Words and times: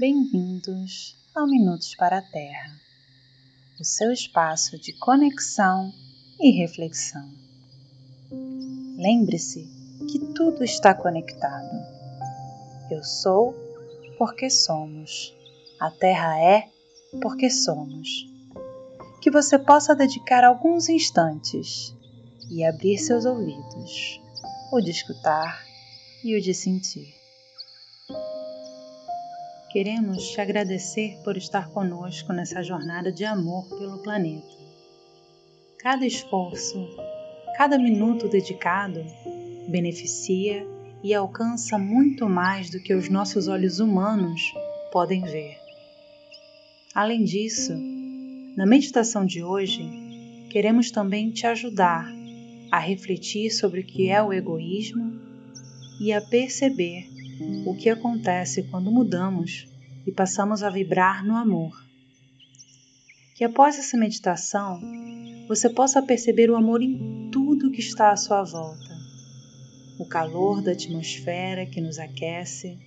Bem-vindos 0.00 1.16
ao 1.34 1.48
Minutos 1.48 1.96
para 1.96 2.18
a 2.18 2.22
Terra, 2.22 2.70
o 3.80 3.84
seu 3.84 4.12
espaço 4.12 4.78
de 4.78 4.92
conexão 4.92 5.92
e 6.38 6.52
reflexão. 6.52 7.28
Lembre-se 8.96 9.68
que 10.08 10.20
tudo 10.36 10.62
está 10.62 10.94
conectado. 10.94 11.76
Eu 12.88 13.02
sou 13.02 13.52
porque 14.16 14.48
somos. 14.48 15.34
A 15.80 15.90
Terra 15.90 16.40
é 16.40 16.68
porque 17.20 17.50
somos. 17.50 18.08
Que 19.20 19.32
você 19.32 19.58
possa 19.58 19.96
dedicar 19.96 20.44
alguns 20.44 20.88
instantes 20.88 21.92
e 22.48 22.64
abrir 22.64 22.98
seus 22.98 23.24
ouvidos, 23.24 24.20
o 24.70 24.80
de 24.80 24.92
escutar 24.92 25.60
e 26.22 26.36
o 26.36 26.40
de 26.40 26.54
sentir. 26.54 27.17
Queremos 29.70 30.30
te 30.30 30.40
agradecer 30.40 31.18
por 31.22 31.36
estar 31.36 31.68
conosco 31.68 32.32
nessa 32.32 32.62
jornada 32.62 33.12
de 33.12 33.26
amor 33.26 33.68
pelo 33.68 33.98
planeta. 33.98 34.48
Cada 35.78 36.06
esforço, 36.06 36.88
cada 37.54 37.78
minuto 37.78 38.30
dedicado 38.30 39.04
beneficia 39.68 40.66
e 41.04 41.12
alcança 41.12 41.76
muito 41.76 42.26
mais 42.26 42.70
do 42.70 42.80
que 42.80 42.94
os 42.94 43.10
nossos 43.10 43.46
olhos 43.46 43.78
humanos 43.78 44.40
podem 44.90 45.20
ver. 45.20 45.58
Além 46.94 47.22
disso, 47.22 47.74
na 48.56 48.64
meditação 48.64 49.26
de 49.26 49.42
hoje, 49.42 49.86
queremos 50.48 50.90
também 50.90 51.30
te 51.30 51.46
ajudar 51.46 52.10
a 52.70 52.78
refletir 52.78 53.50
sobre 53.50 53.80
o 53.80 53.84
que 53.84 54.08
é 54.08 54.22
o 54.22 54.32
egoísmo 54.32 55.20
e 56.00 56.10
a 56.10 56.22
perceber 56.22 57.17
o 57.64 57.74
que 57.74 57.88
acontece 57.88 58.64
quando 58.64 58.90
mudamos 58.90 59.68
e 60.06 60.12
passamos 60.12 60.62
a 60.62 60.70
vibrar 60.70 61.24
no 61.24 61.36
amor. 61.36 61.84
Que 63.34 63.44
após 63.44 63.78
essa 63.78 63.96
meditação 63.96 64.80
você 65.46 65.70
possa 65.70 66.02
perceber 66.02 66.50
o 66.50 66.56
amor 66.56 66.82
em 66.82 67.30
tudo 67.30 67.70
que 67.70 67.80
está 67.80 68.10
à 68.10 68.16
sua 68.16 68.42
volta. 68.42 68.98
O 69.98 70.06
calor 70.06 70.62
da 70.62 70.72
atmosfera 70.72 71.66
que 71.66 71.80
nos 71.80 71.98
aquece, 71.98 72.78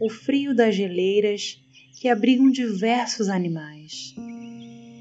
o 0.00 0.08
frio 0.08 0.54
das 0.54 0.74
geleiras 0.74 1.60
que 2.00 2.08
abrigam 2.08 2.50
diversos 2.50 3.28
animais, 3.28 4.14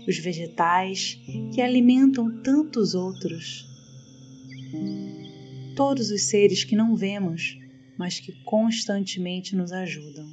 os 0.08 0.17
vegetais 0.17 1.19
que 1.53 1.61
alimentam 1.61 2.41
tantos 2.41 2.93
outros, 2.93 3.67
todos 5.75 6.11
os 6.11 6.23
seres 6.23 6.63
que 6.63 6.75
não 6.75 6.95
vemos, 6.95 7.58
mas 7.97 8.19
que 8.19 8.31
constantemente 8.44 9.55
nos 9.55 9.72
ajudam. 9.72 10.27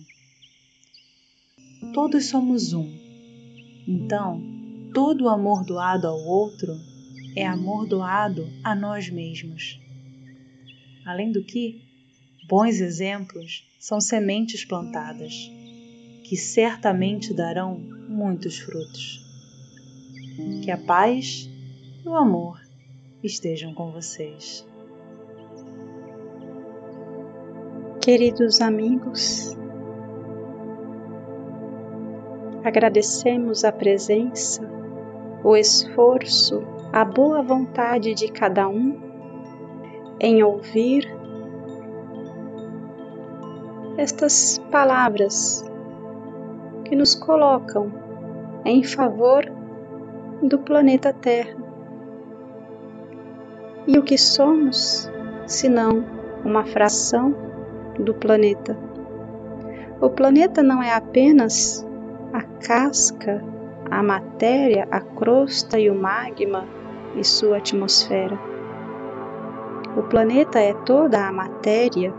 Todos 1.93 2.27
somos 2.27 2.73
um. 2.73 2.93
Então, 3.87 4.43
todo 4.93 5.29
amor 5.29 5.65
doado 5.65 6.07
ao 6.07 6.19
outro 6.19 6.79
é 7.35 7.47
amor 7.47 7.87
doado 7.87 8.49
a 8.63 8.75
nós 8.75 9.09
mesmos. 9.09 9.81
Além 11.05 11.33
do 11.33 11.43
que, 11.43 11.83
bons 12.49 12.81
exemplos 12.81 13.67
são 13.79 14.01
sementes 14.01 14.65
plantadas, 14.65 15.51
que 16.25 16.37
certamente 16.37 17.33
darão 17.33 17.79
muitos 18.09 18.59
frutos. 18.59 19.25
Que 20.63 20.71
a 20.71 20.79
paz 20.79 21.49
e 22.05 22.09
o 22.09 22.15
amor 22.15 22.61
estejam 23.23 23.75
com 23.75 23.91
vocês. 23.91 24.65
Queridos 28.13 28.61
amigos, 28.61 29.57
agradecemos 32.65 33.65
a 33.65 33.71
presença, 33.71 34.69
o 35.45 35.57
esforço, 35.57 36.61
a 36.93 37.05
boa 37.05 37.41
vontade 37.41 38.13
de 38.13 38.27
cada 38.27 38.67
um 38.67 38.99
em 40.19 40.43
ouvir 40.43 41.09
estas 43.97 44.59
palavras 44.73 45.65
que 46.87 46.97
nos 46.97 47.15
colocam 47.15 47.93
em 48.65 48.83
favor 48.83 49.45
do 50.43 50.59
planeta 50.59 51.13
Terra. 51.13 51.57
E 53.87 53.97
o 53.97 54.03
que 54.03 54.19
somos, 54.19 55.09
senão 55.47 56.05
uma 56.45 56.65
fração 56.65 57.50
do 57.99 58.15
planeta. 58.15 58.77
O 60.01 60.09
planeta 60.09 60.63
não 60.63 60.83
é 60.83 60.95
apenas 60.95 61.87
a 62.33 62.43
casca, 62.43 63.45
a 63.91 64.03
matéria, 64.03 64.87
a 64.91 65.01
crosta 65.01 65.79
e 65.79 65.91
o 65.91 65.95
magma 65.95 66.67
e 67.17 67.25
sua 67.25 67.59
atmosfera. 67.59 68.39
O 69.97 70.03
planeta 70.05 70.59
é 70.59 70.73
toda 70.73 71.27
a 71.27 71.33
matéria, 71.33 72.15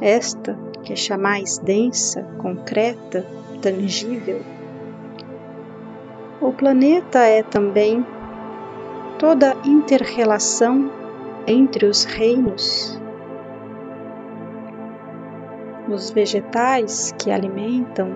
esta 0.00 0.58
que 0.82 0.92
é 0.92 0.96
chamais 0.96 1.58
densa, 1.58 2.22
concreta, 2.38 3.26
tangível. 3.60 4.40
O 6.40 6.52
planeta 6.52 7.18
é 7.18 7.42
também 7.42 8.04
toda 9.18 9.56
interrelação 9.64 10.90
entre 11.46 11.86
os 11.86 12.04
reinos 12.04 12.98
os 15.88 16.10
vegetais 16.10 17.12
que 17.18 17.30
alimentam 17.30 18.14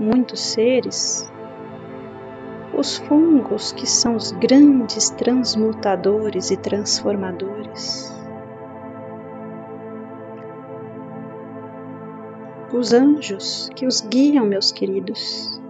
muitos 0.00 0.40
seres, 0.40 1.30
os 2.72 2.96
fungos 2.96 3.72
que 3.72 3.86
são 3.86 4.16
os 4.16 4.32
grandes 4.32 5.10
transmutadores 5.10 6.50
e 6.50 6.56
transformadores, 6.56 8.12
os 12.72 12.92
anjos 12.92 13.70
que 13.76 13.86
os 13.86 14.00
guiam, 14.00 14.46
meus 14.46 14.72
queridos, 14.72 15.60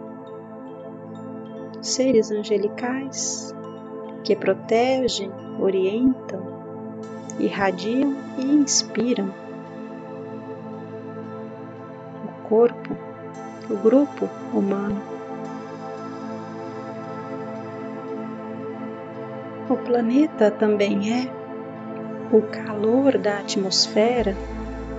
seres 1.82 2.30
angelicais 2.30 3.54
que 4.22 4.34
protegem, 4.34 5.30
orientam, 5.60 6.40
irradiam 7.38 8.16
e 8.38 8.44
inspiram 8.44 9.43
corpo, 12.54 12.96
o 13.68 13.76
grupo 13.76 14.30
humano. 14.52 15.02
O 19.68 19.76
planeta 19.76 20.52
também 20.52 21.12
é 21.12 21.28
o 22.32 22.42
calor 22.42 23.18
da 23.18 23.38
atmosfera, 23.38 24.36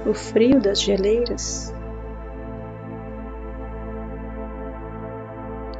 o 0.05 0.13
frio 0.13 0.59
das 0.59 0.81
geleiras. 0.81 1.73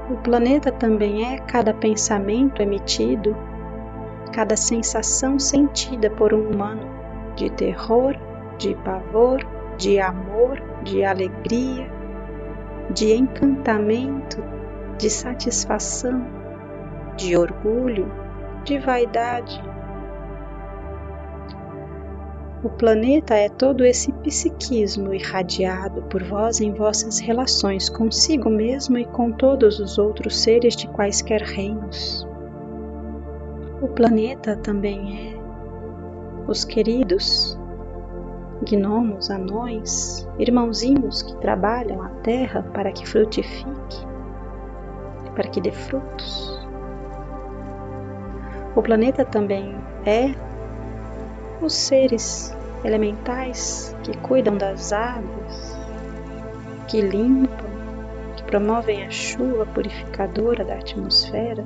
O 0.10 0.16
planeta 0.16 0.72
também 0.72 1.34
é 1.34 1.40
cada 1.40 1.74
pensamento 1.74 2.62
emitido, 2.62 3.36
cada 4.32 4.56
sensação 4.56 5.38
sentida 5.38 6.10
por 6.10 6.34
um 6.34 6.52
humano 6.52 6.88
de 7.36 7.50
terror, 7.50 8.16
de 8.58 8.76
pavor, 8.76 9.46
de 9.78 10.00
amor, 10.00 10.75
de 10.86 11.04
alegria, 11.04 11.92
de 12.94 13.14
encantamento, 13.14 14.42
de 14.98 15.10
satisfação, 15.10 16.26
de 17.18 17.36
orgulho, 17.36 18.10
de 18.64 18.78
vaidade. 18.78 19.62
O 22.64 22.70
planeta 22.70 23.36
é 23.36 23.50
todo 23.50 23.84
esse 23.84 24.12
psiquismo 24.12 25.14
irradiado 25.14 26.04
por 26.04 26.24
vós 26.24 26.62
em 26.62 26.74
vossas 26.74 27.20
relações 27.20 27.90
consigo 27.90 28.50
mesmo 28.50 28.98
e 28.98 29.06
com 29.06 29.32
todos 29.32 29.80
os 29.80 29.98
outros 29.98 30.38
seres 30.38 30.76
de 30.76 30.88
quaisquer 30.88 31.42
reinos. 31.42 32.28
O 33.82 33.88
planeta 33.88 34.56
também 34.56 35.32
é 35.32 35.46
os 36.48 36.64
queridos 36.64 37.58
gnomos, 38.64 39.30
anões, 39.30 40.28
irmãozinhos 40.40 41.22
que 41.22 41.36
trabalham 41.38 42.02
a 42.02 42.10
terra 42.22 42.64
para 42.74 42.92
que 42.92 43.08
frutifique, 43.08 44.06
para 45.36 45.48
que 45.50 45.62
dê 45.62 45.72
frutos. 45.72 46.60
O 48.76 48.82
planeta 48.82 49.24
também 49.24 49.76
é 50.06 50.34
os 51.62 51.74
seres 51.74 52.56
elementais 52.84 53.96
que 54.04 54.16
cuidam 54.18 54.58
das 54.58 54.94
águas, 54.94 55.78
que 56.88 57.02
limpam, 57.02 57.66
que 58.36 58.44
promovem 58.44 59.06
a 59.06 59.10
chuva 59.10 59.66
purificadora 59.66 60.64
da 60.64 60.76
atmosfera 60.76 61.66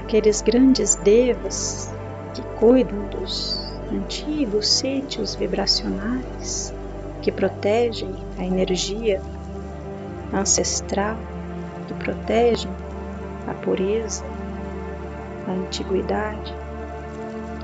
aqueles 0.00 0.40
grandes 0.40 0.94
devas 0.96 1.92
que 2.34 2.42
cuidam 2.58 3.06
dos 3.08 3.60
antigos 3.92 4.66
sítios 4.66 5.34
vibracionais 5.34 6.74
que 7.20 7.30
protegem 7.30 8.14
a 8.38 8.44
energia 8.44 9.20
ancestral, 10.32 11.18
que 11.86 11.94
protegem 11.94 12.70
a 13.46 13.52
pureza, 13.52 14.24
a 15.46 15.52
antiguidade, 15.52 16.54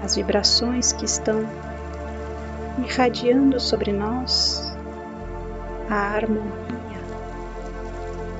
as 0.03 0.17
vibrações 0.17 0.93
que 0.93 1.07
estão 1.07 1.43
irradiando 2.85 3.59
sobre 3.59 3.93
nós 3.93 4.77
a 5.89 6.17
harmonia, 6.17 7.01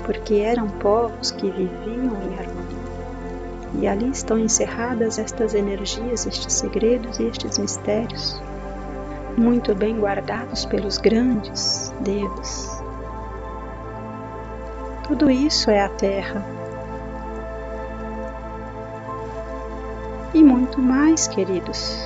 porque 0.05 0.35
eram 0.35 0.69
povos 0.69 1.31
que 1.31 1.51
viviam 1.51 2.23
em 2.23 2.39
harmonia. 2.39 2.96
E 3.79 3.87
ali 3.87 4.09
estão 4.11 4.39
encerradas 4.39 5.19
estas 5.19 5.55
energias, 5.55 6.27
estes 6.27 6.55
segredos 6.55 7.19
e 7.19 7.25
estes 7.25 7.59
mistérios, 7.59 8.41
muito 9.37 9.75
bem 9.75 9.99
guardados 9.99 10.65
pelos 10.65 10.97
grandes 10.97 11.93
deus. 12.01 12.71
Tudo 15.07 15.31
isso 15.31 15.71
é 15.71 15.83
a 15.83 15.89
Terra. 15.91 16.45
E 20.33 20.43
muito 20.43 20.81
mais, 20.81 21.29
queridos. 21.29 21.99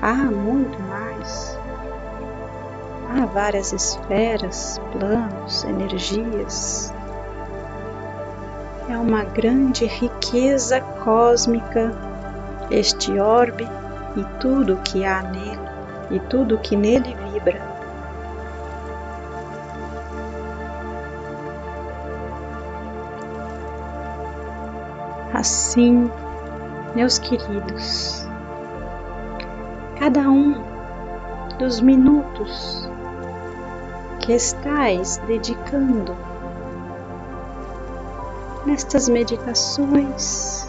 Há 0.00 0.14
muito 0.14 0.80
mais. 0.82 1.58
Há 3.10 3.26
várias 3.26 3.72
esferas, 3.72 4.80
planos, 4.92 5.64
energias, 5.64 6.92
é 8.88 8.96
uma 8.96 9.24
grande 9.24 9.84
riqueza 9.84 10.80
cósmica, 10.80 11.92
este 12.70 13.18
orbe 13.18 13.66
e 14.16 14.24
tudo 14.40 14.74
o 14.74 14.82
que 14.82 15.04
há 15.04 15.22
nele, 15.22 15.58
e 16.10 16.20
tudo 16.20 16.54
o 16.54 16.58
que 16.58 16.76
nele 16.76 17.16
vibra. 17.32 17.60
Assim, 25.34 26.10
meus 26.94 27.18
queridos, 27.18 28.26
cada 29.98 30.20
um 30.20 30.54
dos 31.58 31.80
minutos 31.80 32.88
que 34.20 34.32
estais 34.32 35.18
dedicando 35.26 36.16
nestas 38.66 39.08
meditações 39.08 40.68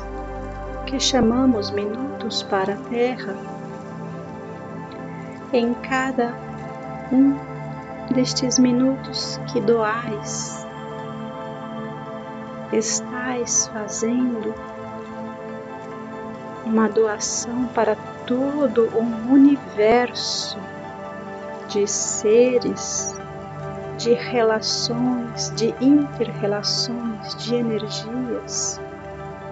que 0.86 1.00
chamamos 1.00 1.72
minutos 1.72 2.44
para 2.44 2.76
a 2.76 2.78
Terra, 2.78 3.36
em 5.52 5.74
cada 5.74 6.34
um 7.12 7.36
destes 8.14 8.60
minutos 8.60 9.40
que 9.52 9.60
doais, 9.60 10.66
estais 12.72 13.68
fazendo 13.74 14.54
uma 16.66 16.88
doação 16.88 17.66
para 17.74 17.96
todo 18.28 18.90
o 18.94 19.34
universo 19.34 20.60
de 21.68 21.88
seres 21.88 23.18
de 23.98 24.14
relações, 24.14 25.52
de 25.56 25.74
interrelações, 25.82 27.07
de 27.40 27.56
energias 27.56 28.80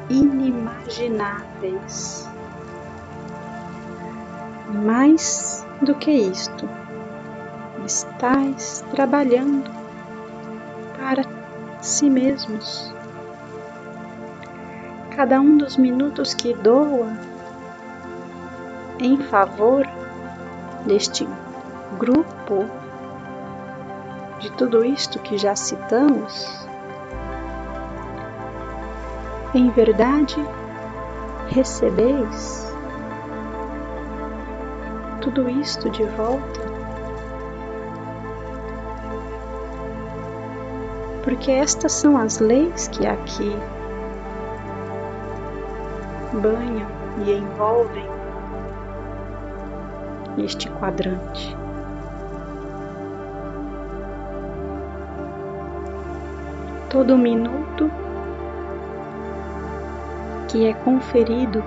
inimagináveis. 0.09 2.29
Mais 4.83 5.65
do 5.81 5.95
que 5.95 6.11
isto, 6.11 6.67
estais 7.85 8.83
trabalhando 8.91 9.71
para 10.97 11.23
si 11.81 12.09
mesmos. 12.09 12.93
Cada 15.15 15.39
um 15.39 15.57
dos 15.57 15.77
minutos 15.77 16.33
que 16.33 16.53
doa 16.53 17.13
em 18.99 19.17
favor 19.17 19.87
deste 20.85 21.27
grupo 21.97 22.65
de 24.39 24.51
tudo 24.51 24.83
isto 24.83 25.19
que 25.19 25.37
já 25.37 25.55
citamos, 25.55 26.64
em 29.55 29.69
verdade 29.69 30.35
recebeis 31.47 32.75
tudo 35.21 35.49
isto 35.49 35.89
de 35.89 36.03
volta? 36.03 36.59
Porque 41.23 41.51
estas 41.51 41.93
são 41.93 42.17
as 42.17 42.39
leis 42.39 42.89
que 42.89 43.07
aqui 43.07 43.55
banham 46.33 46.89
e 47.25 47.31
envolvem 47.31 48.05
este 50.37 50.69
quadrante. 50.71 51.55
todo 56.95 57.17
minuto 57.17 57.91
que 60.47 60.67
é 60.67 60.73
conferido 60.73 61.63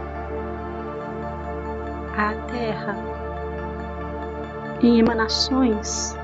à 2.16 2.34
Terra 2.50 2.96
em 4.82 4.98
emanações, 5.00 6.16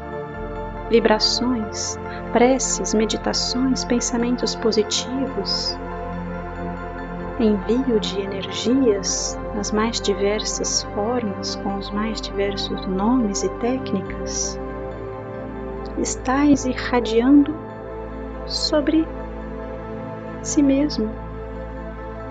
vibrações, 0.88 1.98
preces, 2.32 2.94
meditações, 2.94 3.84
pensamentos 3.84 4.54
positivos, 4.54 5.76
envio 7.40 7.98
de 7.98 8.20
energias 8.20 9.38
nas 9.54 9.72
mais 9.72 10.00
diversas 10.00 10.84
formas, 10.94 11.56
com 11.56 11.76
os 11.76 11.90
mais 11.90 12.20
diversos 12.20 12.86
nomes 12.86 13.42
e 13.42 13.48
técnicas, 13.58 14.58
estais 15.98 16.64
irradiando 16.64 17.54
sobre 18.46 19.06
si 20.42 20.62
mesmo. 20.62 21.23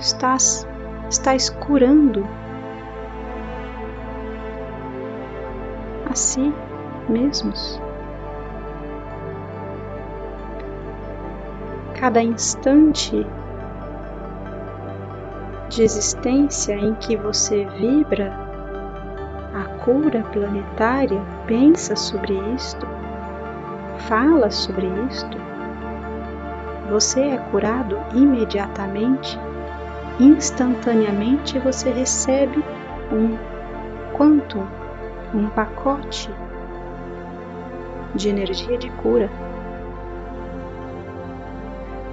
Estás, 0.03 0.67
estás 1.09 1.49
curando 1.49 2.27
a 6.11 6.13
si 6.13 6.53
mesmos. 7.07 7.81
Cada 11.97 12.21
instante 12.21 13.25
de 15.69 15.83
existência 15.83 16.73
em 16.73 16.95
que 16.95 17.15
você 17.15 17.63
vibra 17.63 18.33
a 19.55 19.63
cura 19.85 20.21
planetária, 20.33 21.21
pensa 21.47 21.95
sobre 21.95 22.33
isto, 22.53 22.85
fala 23.99 24.51
sobre 24.51 24.85
isto, 25.09 25.37
você 26.89 27.21
é 27.21 27.37
curado 27.37 27.97
imediatamente, 28.13 29.39
instantaneamente 30.19 31.57
você 31.59 31.89
recebe 31.89 32.63
um 33.11 33.37
quanto, 34.15 34.59
um 35.33 35.49
pacote 35.49 36.29
de 38.15 38.29
energia 38.29 38.77
de 38.77 38.89
cura. 38.91 39.29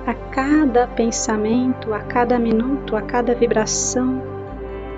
A 0.06 0.14
cada 0.14 0.86
pensamento, 0.88 1.92
a 1.92 2.00
cada 2.00 2.38
minuto, 2.38 2.96
a 2.96 3.02
cada 3.02 3.34
vibração, 3.34 4.22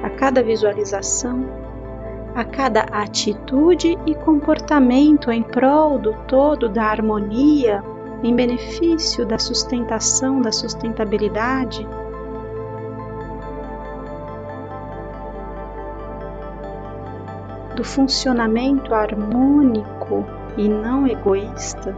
a 0.02 0.10
cada 0.10 0.42
visualização, 0.42 1.44
a 2.34 2.44
cada 2.44 2.82
atitude 2.82 3.98
e 4.06 4.14
comportamento 4.14 5.30
em 5.30 5.42
prol 5.42 5.98
do 5.98 6.14
todo 6.26 6.68
da 6.68 6.84
harmonia 6.84 7.82
em 8.22 8.34
benefício 8.34 9.26
da 9.26 9.38
sustentação, 9.38 10.40
da 10.40 10.52
sustentabilidade. 10.52 11.86
Do 17.82 17.88
funcionamento 17.88 18.94
harmônico 18.94 20.24
e 20.56 20.68
não 20.68 21.04
egoísta, 21.04 21.92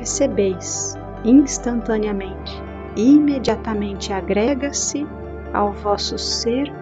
recebeis 0.00 0.98
instantaneamente, 1.24 2.60
imediatamente 2.96 4.12
agrega-se 4.12 5.06
ao 5.52 5.70
vosso 5.70 6.18
ser 6.18 6.74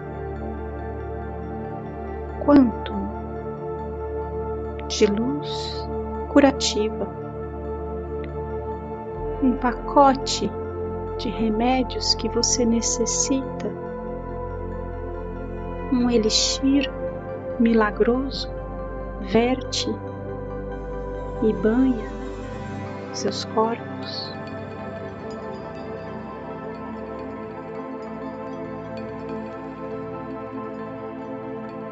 quanto 2.43 2.93
de 4.87 5.05
luz 5.05 5.87
curativa, 6.29 7.07
um 9.43 9.55
pacote 9.57 10.51
de 11.19 11.29
remédios 11.29 12.15
que 12.15 12.27
você 12.27 12.65
necessita 12.65 13.82
um 15.93 16.09
elixir 16.09 16.91
milagroso 17.59 18.49
verte 19.21 19.87
e 21.43 21.53
banha 21.53 22.09
seus 23.13 23.45
corpos. 23.45 24.33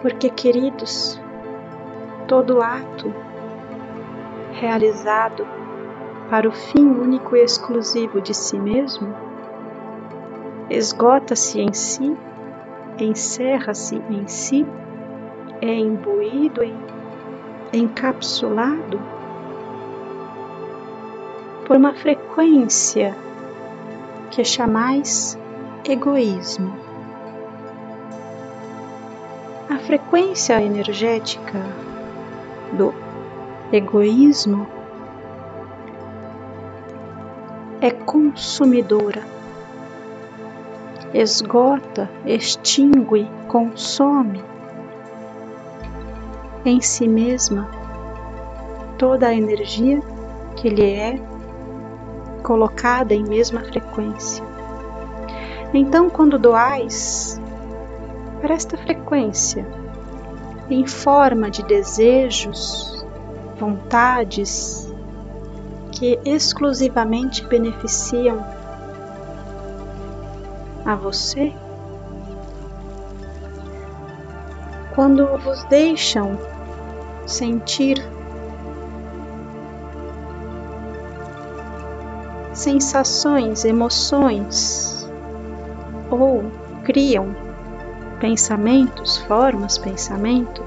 Porque, 0.01 0.31
queridos, 0.31 1.21
todo 2.27 2.59
ato 2.59 3.13
realizado 4.53 5.45
para 6.27 6.49
o 6.49 6.51
fim 6.51 6.87
único 6.87 7.35
e 7.35 7.43
exclusivo 7.43 8.19
de 8.19 8.33
si 8.33 8.57
mesmo 8.57 9.13
esgota-se 10.71 11.59
em 11.59 11.71
si, 11.71 12.17
encerra-se 13.03 13.95
em 14.09 14.27
si, 14.27 14.65
é 15.61 15.73
imbuído, 15.73 16.61
encapsulado 17.73 18.99
por 21.65 21.77
uma 21.77 21.93
frequência 21.93 23.15
que 24.29 24.43
chamais 24.43 25.37
egoísmo. 25.87 26.75
A 29.69 29.77
frequência 29.77 30.61
energética 30.61 31.59
do 32.73 32.93
egoísmo 33.71 34.67
é 37.79 37.89
consumidora, 37.89 39.23
esgota, 41.13 42.09
extingue, 42.25 43.29
consome 43.47 44.43
em 46.63 46.79
si 46.79 47.07
mesma 47.07 47.69
toda 48.97 49.27
a 49.27 49.33
energia 49.33 49.99
que 50.55 50.69
lhe 50.69 50.93
é 50.93 51.19
colocada 52.43 53.13
em 53.13 53.23
mesma 53.23 53.61
frequência. 53.61 54.43
Então, 55.73 56.09
quando 56.09 56.37
doais 56.37 57.39
para 58.41 58.53
esta 58.53 58.77
frequência, 58.77 59.65
em 60.69 60.85
forma 60.85 61.49
de 61.49 61.63
desejos, 61.63 63.05
vontades 63.59 64.91
que 65.91 66.19
exclusivamente 66.25 67.45
beneficiam 67.45 68.60
a 70.85 70.95
você, 70.95 71.53
quando 74.93 75.25
vos 75.37 75.63
deixam 75.65 76.37
sentir 77.25 77.97
sensações, 82.53 83.63
emoções 83.65 85.09
ou 86.09 86.43
criam 86.83 87.33
pensamentos, 88.19 89.17
formas 89.17 89.77
pensamento 89.77 90.63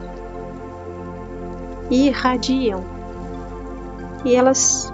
e 1.91 2.09
irradiam. 2.09 2.83
E 4.25 4.35
elas 4.35 4.93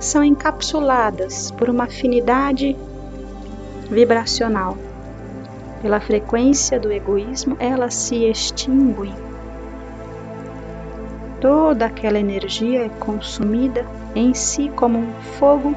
são 0.00 0.24
encapsuladas 0.24 1.50
por 1.52 1.70
uma 1.70 1.84
afinidade 1.84 2.76
vibracional. 3.90 4.76
Pela 5.82 6.00
frequência 6.00 6.78
do 6.78 6.92
egoísmo, 6.92 7.56
elas 7.58 7.94
se 7.94 8.24
extinguem. 8.24 9.14
Toda 11.40 11.86
aquela 11.86 12.18
energia 12.18 12.84
é 12.84 12.88
consumida 12.88 13.86
em 14.14 14.34
si 14.34 14.68
como 14.76 14.98
um 14.98 15.12
fogo 15.38 15.74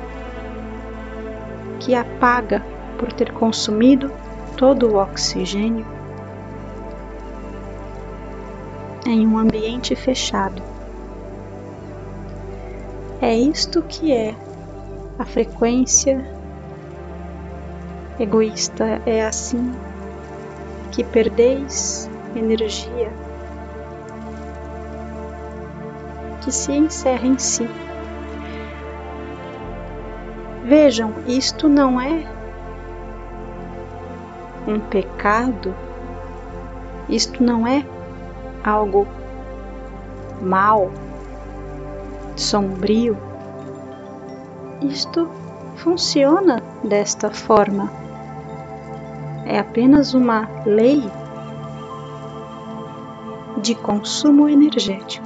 que 1.80 1.96
apaga 1.96 2.62
por 2.98 3.12
ter 3.14 3.32
consumido 3.32 4.12
todo 4.58 4.90
o 4.90 4.96
oxigênio 4.98 5.86
em 9.06 9.26
um 9.26 9.38
ambiente 9.38 9.96
fechado. 9.96 10.62
É 13.22 13.36
isto 13.36 13.82
que 13.82 14.12
é 14.12 14.36
a 15.18 15.26
frequência 15.26 16.33
egoísta, 18.20 19.02
é 19.06 19.26
assim 19.26 19.74
que 20.92 21.04
perdeis 21.04 22.10
energia 22.36 23.12
que 26.44 26.52
se 26.52 26.74
encerra 26.74 27.26
em 27.26 27.38
si. 27.38 27.68
Vejam, 30.66 31.14
isto 31.26 31.68
não 31.68 32.00
é 32.00 32.26
um 34.68 34.80
pecado, 34.80 35.74
isto 37.10 37.44
não 37.44 37.68
é 37.68 37.86
algo 38.64 39.08
mal, 40.42 40.92
sombrio. 42.36 43.18
Isto 44.82 45.30
funciona 45.76 46.62
desta 46.84 47.30
forma. 47.30 48.03
É 49.46 49.60
apenas 49.60 50.14
uma 50.14 50.50
lei 50.66 51.04
de 53.62 53.76
consumo 53.76 54.48
energético. 54.50 55.26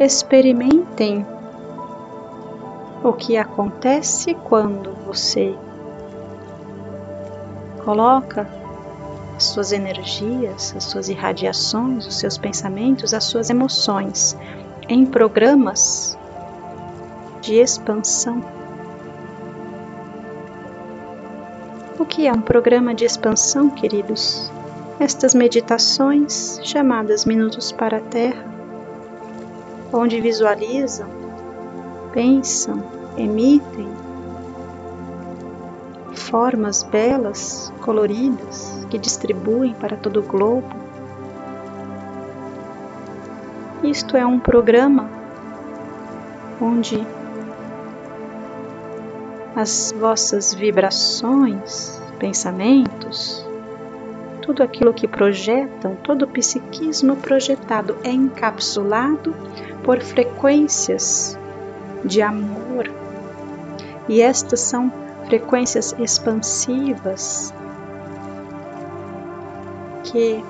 Experimentem 0.00 1.26
o 3.02 3.12
que 3.12 3.36
acontece 3.36 4.34
quando 4.34 4.92
você 5.06 5.54
coloca 7.84 8.48
as 9.36 9.44
suas 9.44 9.72
energias, 9.72 10.74
as 10.76 10.84
suas 10.84 11.08
irradiações, 11.08 12.06
os 12.06 12.18
seus 12.18 12.38
pensamentos, 12.38 13.12
as 13.12 13.24
suas 13.24 13.50
emoções 13.50 14.36
em 14.88 15.04
programas 15.04 16.18
de 17.40 17.54
expansão. 17.56 18.42
O 22.04 22.06
que 22.06 22.26
é 22.26 22.32
um 22.32 22.42
programa 22.42 22.94
de 22.94 23.06
expansão, 23.06 23.70
queridos? 23.70 24.52
Estas 25.00 25.34
meditações, 25.34 26.60
chamadas 26.62 27.24
Minutos 27.24 27.72
para 27.72 27.96
a 27.96 28.00
Terra, 28.00 28.44
onde 29.90 30.20
visualizam, 30.20 31.08
pensam, 32.12 32.84
emitem 33.16 33.88
formas 36.12 36.82
belas, 36.82 37.72
coloridas, 37.80 38.86
que 38.90 38.98
distribuem 38.98 39.72
para 39.72 39.96
todo 39.96 40.20
o 40.20 40.24
globo. 40.24 40.76
Isto 43.82 44.14
é 44.14 44.26
um 44.26 44.38
programa 44.38 45.08
onde 46.60 47.02
as 49.56 49.94
vossas 49.98 50.52
vibrações, 50.52 52.00
pensamentos, 52.18 53.46
tudo 54.42 54.62
aquilo 54.62 54.92
que 54.92 55.06
projetam, 55.06 55.96
todo 56.02 56.22
o 56.22 56.28
psiquismo 56.28 57.16
projetado 57.16 57.96
é 58.02 58.10
encapsulado 58.10 59.34
por 59.84 60.00
frequências 60.00 61.38
de 62.04 62.20
amor. 62.20 62.90
E 64.08 64.20
estas 64.20 64.60
são 64.60 64.92
frequências 65.26 65.94
expansivas 65.98 67.54
que 70.02 70.44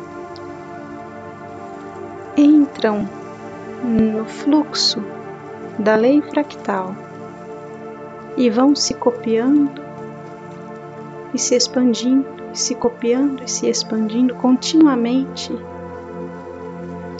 entram 2.36 3.08
no 3.84 4.24
fluxo 4.24 5.04
da 5.78 5.94
lei 5.94 6.20
fractal 6.22 7.03
e 8.36 8.50
vão 8.50 8.74
se 8.74 8.94
copiando 8.94 9.82
e 11.32 11.38
se 11.38 11.54
expandindo, 11.54 12.26
e 12.52 12.58
se 12.58 12.74
copiando 12.74 13.42
e 13.42 13.48
se 13.48 13.66
expandindo 13.68 14.34
continuamente, 14.34 15.52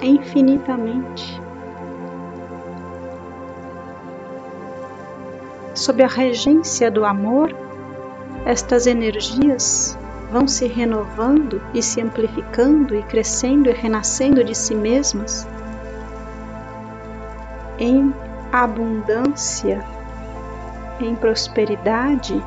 infinitamente. 0.02 1.44
sob 5.74 6.02
a 6.02 6.06
regência 6.06 6.90
do 6.90 7.04
amor, 7.04 7.54
estas 8.46 8.86
energias 8.86 9.98
vão 10.30 10.46
se 10.46 10.66
renovando 10.66 11.60
e 11.74 11.82
se 11.82 12.00
amplificando 12.00 12.94
e 12.94 13.02
crescendo 13.02 13.68
e 13.68 13.72
renascendo 13.72 14.42
de 14.44 14.54
si 14.54 14.74
mesmas 14.74 15.46
em 17.78 18.14
abundância, 18.52 19.84
em 21.06 21.14
prosperidade, 21.14 22.42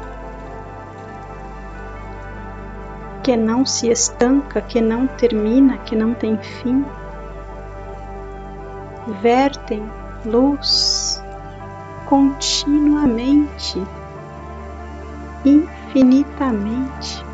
que 3.24 3.36
não 3.36 3.66
se 3.66 3.90
estanca, 3.90 4.62
que 4.62 4.80
não 4.80 5.06
termina, 5.06 5.78
que 5.80 5.96
não 5.96 6.14
tem 6.14 6.38
fim. 6.38 6.86
Vertem 9.22 9.84
luz 10.26 11.22
continuamente, 12.06 13.82
infinitamente. 15.46 17.26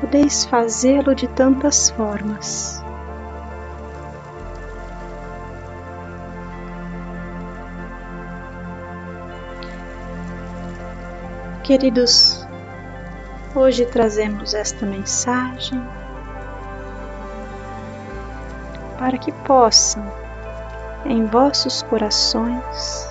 Podeis 0.00 0.44
fazê-lo 0.44 1.14
de 1.14 1.26
tantas 1.28 1.90
formas. 1.90 2.81
Queridos, 11.62 12.44
hoje 13.54 13.86
trazemos 13.86 14.52
esta 14.52 14.84
mensagem 14.84 15.80
para 18.98 19.16
que 19.16 19.30
possam, 19.30 20.04
em 21.04 21.24
vossos 21.24 21.80
corações, 21.84 23.08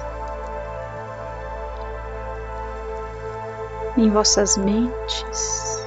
em 3.96 4.10
vossas 4.10 4.58
mentes, 4.58 5.86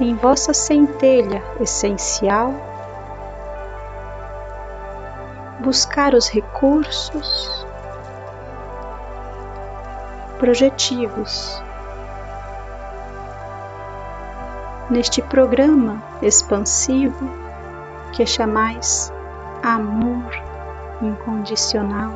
em 0.00 0.16
vossa 0.16 0.52
centelha 0.52 1.40
essencial, 1.60 2.52
buscar 5.60 6.14
os 6.14 6.28
recursos 6.28 7.64
projetivos. 10.42 11.62
Neste 14.90 15.22
programa 15.22 16.02
expansivo 16.20 17.30
que 18.10 18.26
chamais 18.26 19.12
amor 19.62 20.34
incondicional, 21.00 22.12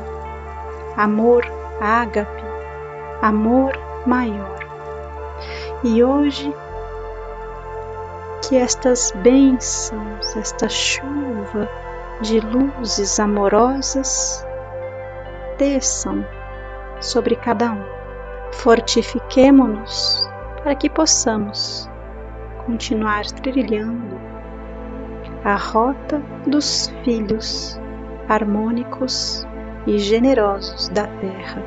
amor 0.96 1.46
ágape, 1.80 2.42
amor 3.22 3.78
maior. 4.04 4.58
E 5.84 6.02
hoje 6.02 6.52
que 8.42 8.56
estas 8.56 9.12
bênçãos, 9.22 10.36
esta 10.36 10.68
chuva 10.68 11.70
de 12.20 12.40
luzes 12.40 13.20
amorosas 13.20 14.44
desçam 15.58 16.26
sobre 17.00 17.36
cada 17.36 17.70
um 17.70 17.95
fortifiquemo-nos 18.56 20.28
para 20.62 20.74
que 20.74 20.88
possamos 20.88 21.90
continuar 22.64 23.24
trilhando 23.26 24.18
a 25.44 25.54
rota 25.54 26.20
dos 26.46 26.92
filhos 27.04 27.78
harmônicos 28.28 29.46
e 29.86 29.98
generosos 29.98 30.88
da 30.88 31.06
Terra. 31.06 31.62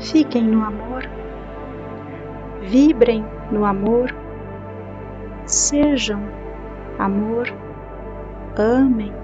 Fiquem 0.00 0.42
no 0.42 0.64
amor, 0.64 1.08
vibrem 2.62 3.24
no 3.52 3.64
amor, 3.64 4.12
sejam 5.46 6.20
amor, 6.98 7.46
amem 8.56 9.21